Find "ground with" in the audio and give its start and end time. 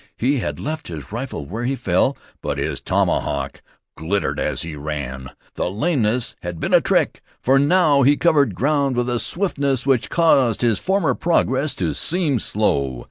8.55-9.07